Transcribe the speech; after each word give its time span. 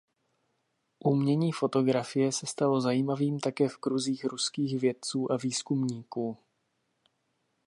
Umění 0.99 1.51
fotografie 1.51 2.31
se 2.31 2.45
stalo 2.45 2.81
zajímavým 2.81 3.39
také 3.39 3.69
v 3.69 3.77
kruzích 3.77 4.25
ruských 4.25 4.79
vědců 4.79 5.31
a 5.31 5.37
výzkumníků. 5.37 6.37